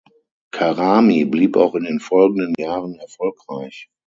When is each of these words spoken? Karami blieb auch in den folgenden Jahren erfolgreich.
Karami 0.49 1.25
blieb 1.25 1.55
auch 1.55 1.75
in 1.75 1.83
den 1.83 1.99
folgenden 1.99 2.55
Jahren 2.57 2.95
erfolgreich. 2.95 3.87